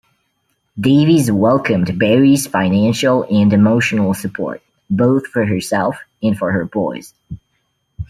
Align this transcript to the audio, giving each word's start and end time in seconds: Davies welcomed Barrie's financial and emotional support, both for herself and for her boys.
Davies 0.79 1.29
welcomed 1.31 1.99
Barrie's 1.99 2.47
financial 2.47 3.21
and 3.29 3.53
emotional 3.53 4.15
support, 4.15 4.63
both 4.89 5.27
for 5.27 5.45
herself 5.45 5.95
and 6.23 6.35
for 6.35 6.51
her 6.53 6.65
boys. 6.65 7.13